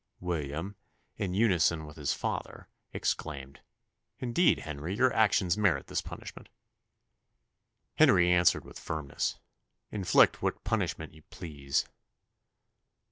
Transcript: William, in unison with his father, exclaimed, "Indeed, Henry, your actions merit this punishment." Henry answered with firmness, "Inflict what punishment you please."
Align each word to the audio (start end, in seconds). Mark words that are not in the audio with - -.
William, 0.19 0.75
in 1.17 1.35
unison 1.35 1.85
with 1.85 1.95
his 1.95 2.11
father, 2.11 2.67
exclaimed, 2.91 3.59
"Indeed, 4.17 4.61
Henry, 4.61 4.95
your 4.95 5.13
actions 5.13 5.59
merit 5.59 5.85
this 5.85 6.01
punishment." 6.01 6.49
Henry 7.97 8.27
answered 8.31 8.65
with 8.65 8.79
firmness, 8.79 9.37
"Inflict 9.91 10.41
what 10.41 10.63
punishment 10.63 11.13
you 11.13 11.21
please." 11.29 11.85